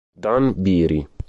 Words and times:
Dan 0.17 0.57
Beery 0.57 1.05